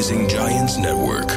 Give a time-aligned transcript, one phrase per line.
[0.00, 1.30] Rising Giants Network.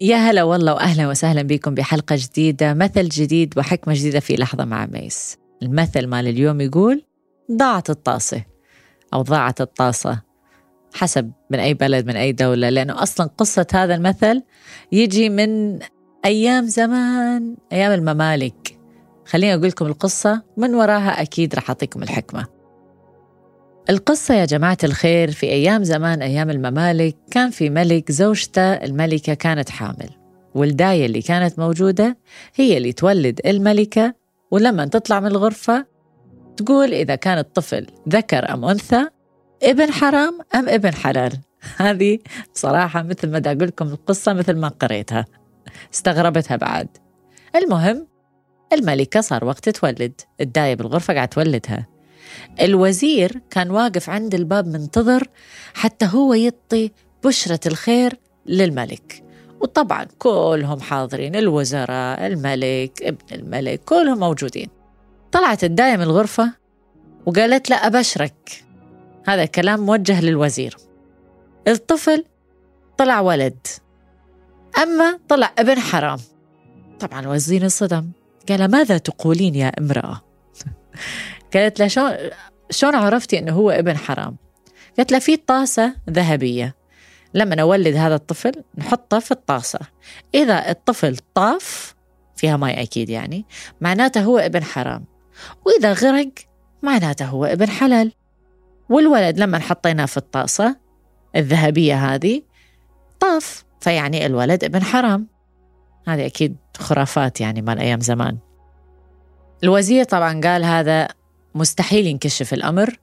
[0.00, 4.86] يا هلا والله وأهلا وسهلا بكم بحلقة جديدة مثل جديد وحكمة جديدة في لحظة مع
[4.86, 5.38] ميس.
[5.62, 7.04] المثل مال اليوم يقول
[7.52, 8.44] ضاعت الطاسة
[9.14, 10.22] أو ضاعت الطاسة
[10.94, 14.42] حسب من أي بلد من أي دولة لأنه أصلا قصة هذا المثل
[14.92, 15.78] يجي من
[16.24, 18.78] أيام زمان أيام الممالك.
[19.26, 22.57] خليني أقول لكم القصة من وراها أكيد راح أعطيكم الحكمة.
[23.90, 29.70] القصة يا جماعة الخير في أيام زمان أيام الممالك كان في ملك زوجته الملكة كانت
[29.70, 30.10] حامل.
[30.54, 32.18] والداية اللي كانت موجودة
[32.54, 34.14] هي اللي تولد الملكة
[34.50, 35.86] ولما تطلع من الغرفة
[36.56, 39.08] تقول إذا كان الطفل ذكر أم أنثى
[39.62, 41.32] ابن حرام أم ابن حلال.
[41.76, 42.18] هذه
[42.54, 45.24] بصراحة مثل ما دا أقول لكم القصة مثل ما قريتها.
[45.94, 46.88] استغربتها بعد.
[47.56, 48.06] المهم
[48.72, 50.20] الملكة صار وقت تولد.
[50.40, 51.97] الداية بالغرفة قاعد تولدها.
[52.60, 55.28] الوزير كان واقف عند الباب منتظر
[55.74, 56.90] حتى هو يعطي
[57.24, 59.24] بشرة الخير للملك.
[59.60, 64.68] وطبعا كلهم حاضرين الوزراء الملك ابن الملك كلهم موجودين.
[65.32, 66.52] طلعت الداية من الغرفة
[67.26, 68.64] وقالت له أبشرك.
[69.26, 70.76] هذا كلام موجه للوزير.
[71.68, 72.24] الطفل
[72.98, 73.66] طلع ولد.
[74.82, 76.18] أما طلع ابن حرام.
[77.00, 78.10] طبعا الوزير انصدم.
[78.48, 80.22] قال ماذا تقولين يا امرأة؟
[81.54, 82.16] قالت له شلون
[82.70, 84.36] شلون عرفتي إنه هو ابن حرام؟
[84.96, 86.74] قالت له في طاسة ذهبية.
[87.34, 89.78] لما نولد هذا الطفل نحطه في الطاسة.
[90.34, 91.94] إذا الطفل طاف
[92.36, 93.44] فيها ماء أكيد يعني
[93.80, 95.04] معناته هو ابن حرام.
[95.66, 96.30] وإذا غرق
[96.82, 98.12] معناته هو ابن حلال.
[98.88, 100.76] والولد لما حطيناه في الطاسة
[101.36, 102.42] الذهبية هذه
[103.20, 103.64] طاف.
[103.80, 105.26] فيعني الولد ابن حرام.
[106.08, 108.38] هذه أكيد خرافات يعني مال أيام زمان.
[109.64, 111.08] الوزير طبعا قال هذا
[111.58, 112.98] مستحيل ينكشف الأمر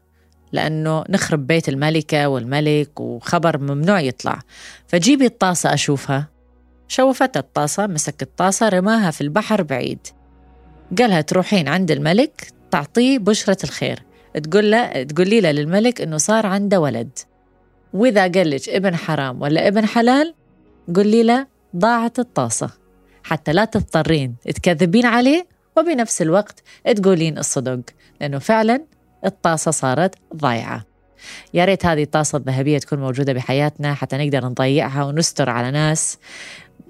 [0.51, 4.39] لأنه نخرب بيت الملكة والملك وخبر ممنوع يطلع.
[4.87, 6.27] فجيبي الطاسة أشوفها.
[6.87, 9.99] شوفت الطاسة مسك الطاسة رماها في البحر بعيد.
[10.97, 14.03] قالها تروحين عند الملك تعطيه بشرة الخير.
[14.43, 17.19] تقول له تقولي له للملك إنه صار عنده ولد.
[17.93, 20.33] وإذا قال لك ابن حرام ولا ابن حلال
[20.95, 22.69] قولي له ضاعت الطاسة.
[23.23, 26.63] حتى لا تضطرين تكذبين عليه وبنفس الوقت
[26.95, 27.81] تقولين الصدق
[28.21, 28.85] لأنه فعلا
[29.25, 30.85] الطاسة صارت ضايعة.
[31.53, 36.17] يا ريت هذه الطاسة الذهبية تكون موجودة بحياتنا حتى نقدر نضيعها ونستر على ناس.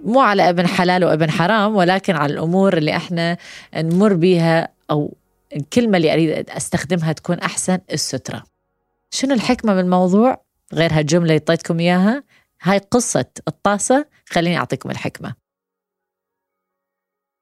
[0.04, 3.38] مو على أبن حلال وأبن حرام ولكن على الأمور اللي إحنا
[3.76, 5.18] نمر بيها أو
[5.56, 8.44] الكلمة اللي أريد أستخدمها تكون أحسن السترة.
[9.12, 12.24] شنو الحكمة من الموضوع غير هالجملة اللي اعطيتكم إياها؟
[12.62, 15.45] هاي قصة الطاسة خليني أعطيكم الحكمة.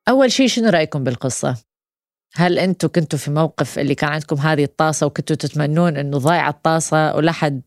[0.09, 1.57] أول شيء شنو رأيكم بالقصة؟
[2.35, 7.15] هل أنتم كنتوا في موقف اللي كان عندكم هذه الطاسة وكنتوا تتمنون أنه ضايعة الطاسة
[7.15, 7.61] ولا حد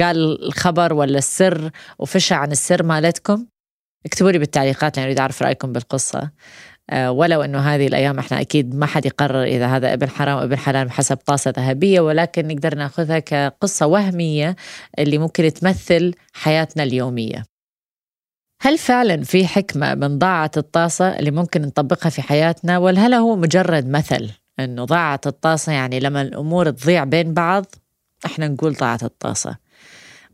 [0.00, 3.46] قال الخبر ولا السر وفشى عن السر مالتكم؟
[4.06, 6.30] اكتبوا لي بالتعليقات لأني أريد أعرف رأيكم بالقصة
[6.90, 10.56] أه ولو أنه هذه الأيام إحنا أكيد ما حد يقرر إذا هذا ابن حرام ابن
[10.56, 14.56] حلال حسب طاسة ذهبية ولكن نقدر نأخذها كقصة وهمية
[14.98, 17.44] اللي ممكن تمثل حياتنا اليومية
[18.60, 23.36] هل فعلا في حكمة من ضاعة الطاسة اللي ممكن نطبقها في حياتنا؟ ولا هل هو
[23.36, 24.30] مجرد مثل
[24.60, 27.66] إنه ضاعت الطاسة؟ يعني لما الأمور تضيع بين بعض
[28.26, 29.56] إحنا نقول ضاعت الطاسة.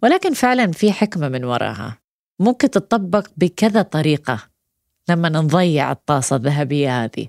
[0.03, 1.99] ولكن فعلا في حكمة من وراها.
[2.41, 4.39] ممكن تطبق بكذا طريقة
[5.09, 7.29] لما نضيع الطاسة الذهبية هذه.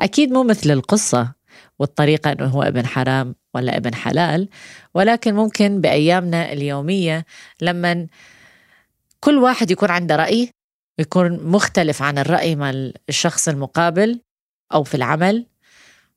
[0.00, 1.32] أكيد مو مثل القصة
[1.78, 4.48] والطريقة أنه هو ابن حرام ولا ابن حلال
[4.94, 7.26] ولكن ممكن بأيامنا اليومية
[7.60, 8.06] لما
[9.24, 10.50] كل واحد يكون عنده رأي
[10.98, 14.20] يكون مختلف عن الرأي مال الشخص المقابل
[14.74, 15.46] أو في العمل.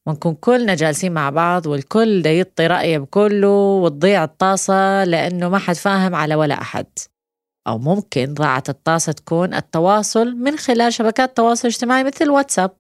[0.06, 3.50] ونكون كلنا جالسين مع بعض والكل دا يعطي رأيه بكله
[3.84, 6.86] وتضيع الطاسة لأنه ما حد فاهم على ولا أحد.
[7.68, 12.72] أو ممكن ضاعت الطاسة تكون التواصل من خلال شبكات التواصل الاجتماعي مثل واتساب.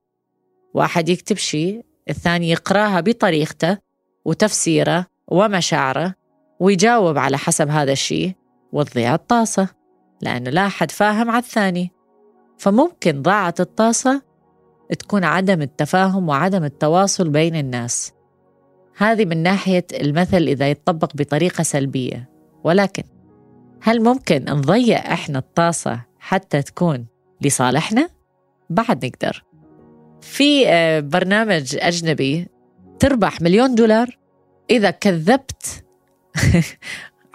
[0.73, 3.77] واحد يكتب شيء الثاني يقرأها بطريقته
[4.25, 6.15] وتفسيره ومشاعره
[6.59, 8.31] ويجاوب على حسب هذا الشيء
[8.71, 9.84] وتضيع الطاسة.
[10.25, 11.91] لأنه لا أحد فاهم على الثاني.
[12.57, 14.21] فممكن ضاعت الطاسة
[14.99, 18.13] تكون عدم التفاهم وعدم التواصل بين الناس.
[18.97, 22.29] هذه من ناحية المثل إذا يتطبق بطريقة سلبية.
[22.63, 23.03] ولكن
[23.81, 27.05] هل ممكن نضيع إحنا الطاسة حتى تكون
[27.41, 28.09] لصالحنا؟
[28.69, 29.43] بعد نقدر.
[30.21, 32.47] في آه، برنامج أجنبي
[32.99, 34.17] تربح مليون دولار.
[34.69, 35.85] إذا كذبت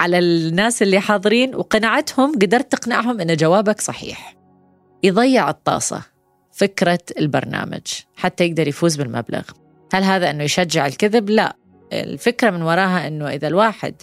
[0.00, 4.36] على الناس اللي حاضرين وقنعتهم قدرت تقنعهم أن جوابك صحيح.
[5.02, 6.02] يضيع الطاسة
[6.52, 7.86] فكرة البرنامج
[8.16, 9.42] حتى يقدر يفوز بالمبلغ.
[9.92, 11.56] هل هذا أنه يشجع الكذب؟ لا.
[11.92, 13.94] الفكرة من وراها أنه إذا الواحد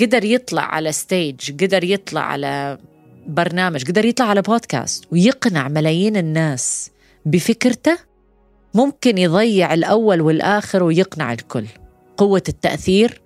[0.00, 2.78] قدر يطلع على ستيج قدر يطلع على
[3.26, 6.90] برنامج قدر يطلع على بودكاست ويقنع ملايين الناس
[7.26, 7.98] بفكرته
[8.74, 11.66] ممكن يضيع الأول والآخر ويقنع الكل.
[12.16, 13.23] قوة التأثير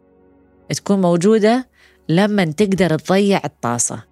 [0.75, 1.69] تكون موجودة
[2.09, 4.03] لما تقدر تضيع الطاسة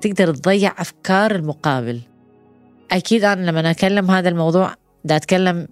[0.00, 2.00] تقدر تضيع أفكار المقابل.
[2.90, 4.74] أكيد أنا لما أكلم هذا الموضوع
[5.04, 5.68] دا أتكلم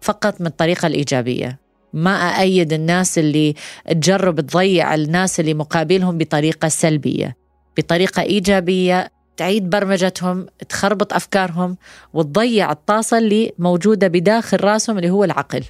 [0.00, 1.60] فقط من الطريقة الإيجابية.
[1.92, 3.54] ما أأيد الناس اللي
[3.88, 7.36] تجرب تضيع الناس اللي مقابلهم بطريقة سلبية
[7.76, 11.76] بطريقة إيجابية تعيد برمجتهم تخربط أفكارهم
[12.12, 15.64] وتضيع الطاسة اللي موجودة بداخل راسهم اللي هو العقل.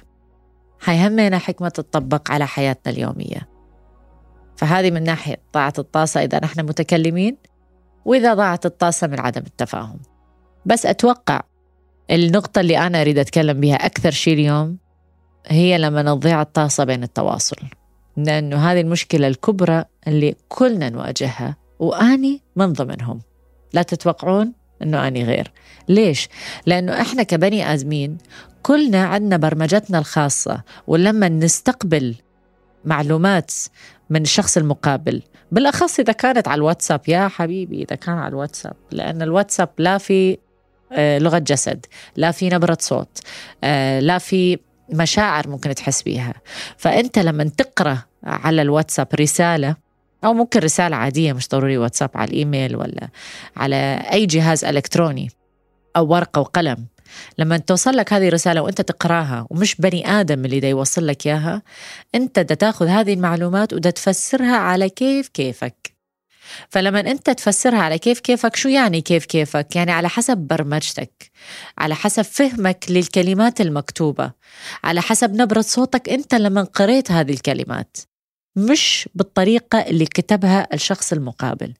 [0.83, 3.50] هاي همينة حكمة تطبق على حياتنا اليومية.
[4.61, 7.37] فهذه من ناحية ضاعت الطاسة إذا نحن متكلمين
[8.05, 9.99] وإذا ضاعت الطاسة من عدم التفاهم.
[10.65, 11.41] بس أتوقع
[12.11, 14.77] النقطة اللي أنا أريد أتكلم بها أكثر شيء اليوم
[15.47, 17.55] هي لما نضيع الطاسة بين التواصل.
[18.17, 23.21] لأنه هذه المشكلة الكبرى اللي كلنا نواجهها وأني من ضمنهم.
[23.73, 25.51] لا تتوقعون أنه أني غير.
[25.89, 26.29] ليش؟
[26.65, 28.17] لأنه إحنا كبني آدمين
[28.63, 32.15] كلنا عندنا برمجتنا الخاصة ولما نستقبل
[32.85, 33.51] معلومات
[34.11, 35.21] من الشخص المقابل.
[35.51, 37.01] بالأخص إذا كانت على الواتساب.
[37.07, 38.73] يا حبيبي إذا كان على الواتساب.
[38.91, 40.37] لأن الواتساب لا في
[40.93, 41.85] آه، لغة جسد
[42.15, 43.19] لا في نبرة صوت
[43.63, 44.59] آه، لا في
[44.89, 46.33] مشاعر ممكن تحس بيها.
[46.77, 49.75] فأنت لما تقرأ على الواتساب رسالة
[50.25, 53.09] أو ممكن رسالة عادية مش ضروري واتساب على الإيميل ولا
[53.57, 55.29] على أي جهاز إلكتروني
[55.97, 56.85] أو ورقة وقلم
[57.37, 61.61] لما توصل لك هذه الرسالة وأنت تقراها ومش بني آدم اللي دا يوصل لك إياها
[62.15, 65.91] أنت دا تاخذ هذه المعلومات ودا تفسرها على كيف كيفك
[66.69, 71.31] فلما أنت تفسرها على كيف كيفك شو يعني كيف كيفك؟ يعني على حسب برمجتك
[71.77, 74.31] على حسب فهمك للكلمات المكتوبة
[74.83, 77.97] على حسب نبرة صوتك أنت لما قريت هذه الكلمات
[78.55, 81.73] مش بالطريقة اللي كتبها الشخص المقابل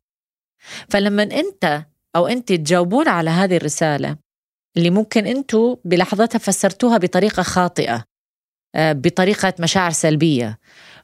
[0.90, 1.86] فلما أنت
[2.16, 4.18] أو أنت تجاوبون على هذه الرسالة
[4.78, 8.04] اللي ممكن أنتوا بلحظتها فسرتوها بطريقة خاطئة
[8.76, 10.60] آه، بطريقة مشاعر سلبية.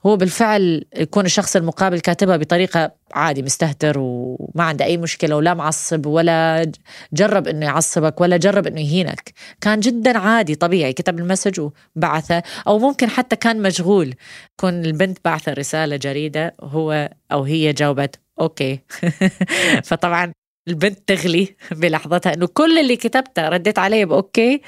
[0.05, 6.05] هو بالفعل يكون الشخص المقابل كاتبها بطريقة عادي مستهتر وما عنده أي مشكلة ولا معصب
[6.05, 6.71] ولا
[7.13, 9.33] جرب إنه يعصبك ولا جرب إنه يهينك.
[9.61, 12.43] كان جدا عادي طبيعي كتب ال message وبعثه.
[12.67, 14.15] أو ممكن حتى كان مشغول.
[14.57, 18.79] كون البنت بعث رسالة جريدة هو أو هي جاوبت OK.
[19.87, 20.33] فطبعا
[20.67, 24.61] البنت تغلي بلحظتها إنه كل اللي كتبته رديت عليه ب OK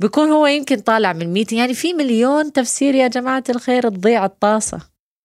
[0.00, 4.80] بكون هو يمكن طالع من meeting يعني في مليون تفسير يا جماعة الخير تضيع الطاسة.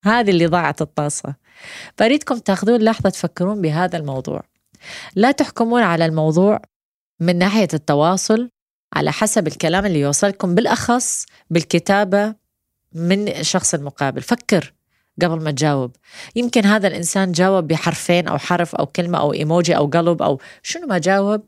[0.06, 1.36] هذه اللي ضاعت الطاسة.
[1.98, 4.44] فاريدكم تاخذون لحظة تفكرون بهذا الموضوع.
[5.16, 6.62] لا تحكمون على الموضوع
[7.20, 8.50] من ناحية التواصل
[8.94, 12.36] على حسب الكلام اللي يوصلكم بالأخص بالكتابة
[12.94, 14.75] من الشخص المقابل فكر.
[15.22, 15.96] قبل ما تجاوب.
[16.36, 20.88] يمكن هذا الإنسان جاوب بحرفين أو حرف أو كلمة أو إيموجي أو قلب أو شنو
[20.88, 21.42] ما جاوب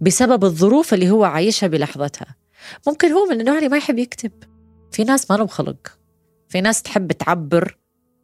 [0.00, 2.34] بسبب الظروف اللي هو عايشها بلحظتها.
[2.86, 4.32] ممكن هو من النوع اللي ما يحب يكتب.
[4.92, 5.98] في ناس ما لهم خلق.
[6.48, 7.78] في ناس تحب تعبر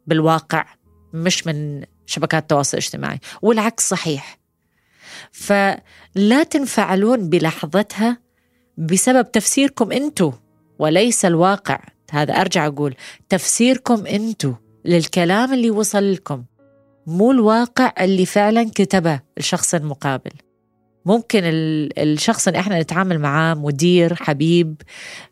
[0.07, 0.65] بالواقع
[1.13, 3.19] مش من شبكات التواصل الاجتماعي.
[3.41, 4.39] والعكس صحيح.
[5.31, 8.17] فلا تنفعلون بلحظتها
[8.77, 10.33] بسبب تفسيركم انتو
[10.79, 11.79] وليس الواقع.
[12.11, 12.95] هذا أرجع أقول
[13.29, 14.53] تفسيركم انتو.
[14.85, 16.43] للكلام اللي وصل لكم.
[17.07, 20.31] مو الواقع اللي فعلا كتبه الشخص المقابل.
[21.05, 21.41] ممكن
[21.97, 24.81] الشخص اللي إحنا نتعامل معاه مدير حبيب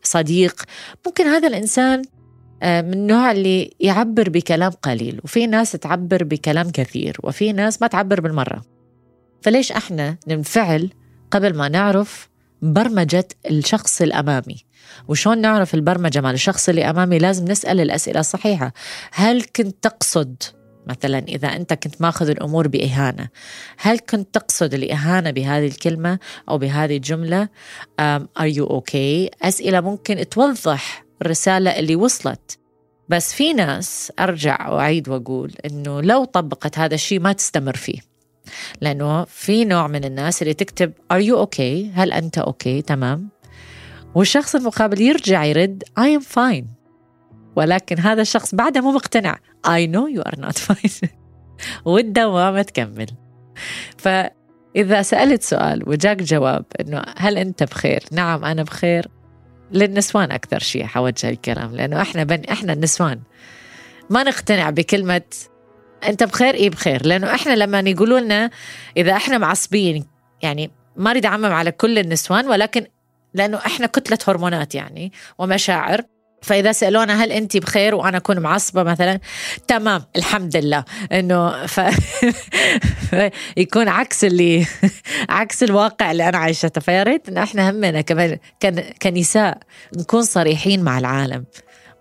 [0.02, 0.62] صديق
[1.06, 2.02] ممكن هذا الإنسان
[2.62, 7.88] آه، من النوع اللي يعبر بكلام قليل وفي ناس تعبر بكلام كثير وفي ناس ما
[7.88, 8.62] تعبر بالمرة.
[9.42, 10.90] فليش إحنا ننفعل
[11.30, 12.28] قبل ما نعرف
[12.62, 14.64] برمجة الشخص الأمامي.
[15.08, 18.72] وشون نعرف البرمجة مع الشخص اللي أمامي؟ لازم نسأل الأسئلة الصحيحة.
[19.12, 20.42] هل كنت تقصد
[20.86, 23.28] مثلا إذا أنت كنت ماخذ الأمور بإهانة
[23.78, 27.48] هل كنت تقصد الإهانة بهذه الكلمة أو بهذه الجملة؟
[28.00, 32.58] um, are you okay أسئلة ممكن توضح الرسالة اللي وصلت.
[33.08, 38.11] بس في ناس أرجع وأعيد وأقول إنه لو طبقت هذا الشيء ما تستمر فيه.
[38.80, 41.98] لأنه في نوع من الناس اللي تكتب are you okay?
[41.98, 42.84] هل أنت okay?
[42.86, 43.28] تمام.
[44.14, 46.64] والشخص المقابل يرجع يرد I am fine.
[47.56, 51.08] ولكن هذا الشخص بعده مو مقتنع I know you are not fine.
[51.84, 53.06] والدوامة تكمل.
[53.98, 59.08] فإذا سألت سؤال وجاك جواب إنه هل أنت بخير؟ نعم أنا بخير.
[59.72, 63.20] للنسوان أكثر شيء حوجه الكلام لأنه إحنا بن إحنا النسوان.
[64.10, 65.22] ما نقتنع بكلمة
[66.08, 67.06] أنت بخير؟ إيه بخير.
[67.06, 68.50] لأنه إحنا لما يقولوا لنا
[68.96, 70.04] إذا إحنا معصبين
[70.42, 72.86] يعني ما أريد أعمم على كل النسوان ولكن
[73.34, 76.02] لأنه إحنا كتلة هرمونات يعني ومشاعر.
[76.42, 79.20] فإذا سألونا هل أنت بخير وأنا أكون معصبة مثلا
[79.68, 80.84] تمام الحمد لله.
[81.12, 81.80] إنه ف...
[83.62, 84.66] يكون عكس اللي
[85.28, 86.80] عكس الواقع اللي أنا عايشته.
[86.80, 88.38] فيا ريت إن إحنا همنا كمان
[89.02, 89.58] كنساء
[89.96, 91.44] نكون صريحين مع العالم.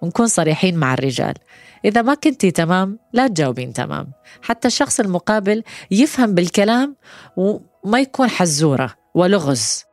[0.01, 1.33] ونكون صريحين مع الرجال.
[1.85, 4.11] إذا ما كنتي تمام لا تجاوبين تمام.
[4.41, 6.95] حتى الشخص المقابل يفهم بالكلام
[7.37, 9.83] وما يكون حزورة ولغز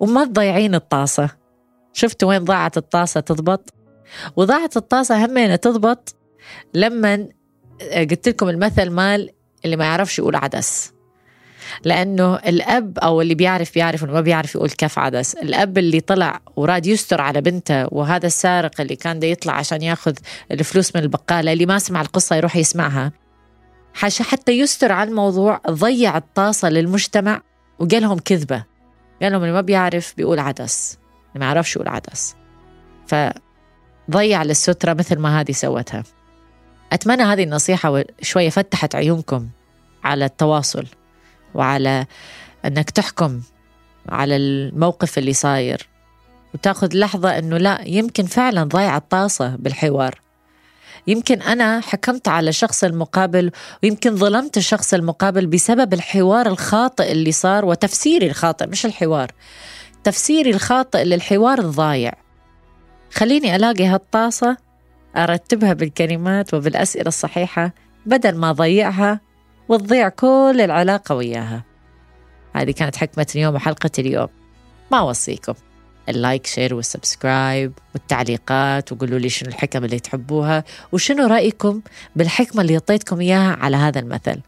[0.00, 1.30] وما تضيعين الطاسة.
[1.92, 3.74] شفتوا وين ضاعت الطاسة تضبط؟
[4.36, 6.14] وضاعت الطاسة همينة تضبط؟
[6.74, 7.28] لما
[8.10, 9.30] قلت لكم المثل مال
[9.64, 10.92] اللي ما يعرفش يقول عدس.
[11.84, 16.40] لأنه الأب أو اللي بيعرف بيعرف انه ما بيعرف يقول كف عدس الأب اللي طلع
[16.56, 20.14] وراد يستر على بنته وهذا السارق اللي كان دا يطلع عشان ياخذ
[20.50, 23.12] الفلوس من البقالة اللي ما سمع القصة يروح يسمعها.
[23.94, 27.42] حتى يستر على الموضوع ضيع الطاسه للمجتمع
[27.78, 28.64] وقال لهم كذبة.
[29.22, 30.98] قال لهم اللي ما بيعرف بيقول عدس.
[31.28, 32.36] اللي ما يعرفش يقول عدس.
[33.06, 36.04] فضيع للسترة مثل ما هذه سوتها.
[36.92, 39.48] أتمنى هذه النصيحة شوية فتحت عيونكم
[40.04, 40.86] على التواصل.
[41.54, 42.06] وعلى
[42.64, 43.40] أنك تحكم
[44.08, 45.88] على الموقف اللي صاير.
[46.54, 50.20] وتأخذ لحظة أنه لا يمكن فعلا ضايع الطاسة بالحوار.
[51.06, 53.50] يمكن أنا حكمت على الشخص المقابل
[53.82, 59.32] ويمكن ظلمت الشخص المقابل بسبب الحوار الخاطئ اللي صار وتفسيري الخاطئ مش الحوار.
[60.04, 62.12] تفسيري الخاطئ للحوار الضايع.
[63.14, 64.56] خليني ألاقي هالطاسة
[65.16, 67.74] أرتبها بالكلمات وبالأسئلة الصحيحة
[68.06, 69.20] بدل ما أضيعها
[69.70, 71.64] وتضيع كل العلاقة وياها.
[72.54, 74.28] هذه كانت حكمة اليوم وحلقة اليوم.
[74.92, 75.54] ما أوصيكم.
[76.08, 81.80] ال like share وال subscribe والتعليقات وقولوا لي شنو الحكم اللي تحبوها وشنو رأيكم
[82.16, 84.40] بالحكمة اللي اعطيتكم إياها على هذا المثل.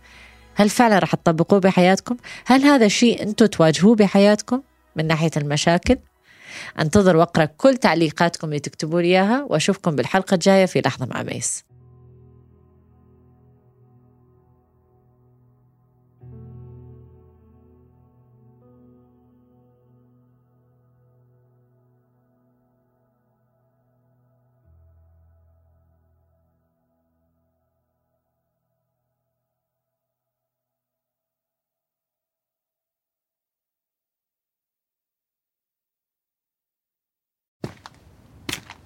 [0.54, 4.62] هل فعلا راح تطبقوه بحياتكم؟ هل هذا شيء أنتم تواجهوه بحياتكم
[4.96, 5.98] من ناحية المشاكل؟
[6.80, 11.64] أنتظر وأقرأ كل تعليقاتكم اللي تكتبوا لي إياها وأشوفكم بالحلقة الجاية في لحظة مع ميس.